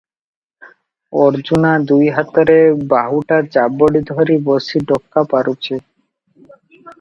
[1.23, 2.55] ଅର୍ଜୁନା ଦୁଇ ହାତରେ
[2.95, 5.79] ବାହୁଟା ଯାବଡ଼ି ଧରି ବସି ଡକା ପାରୁଛି।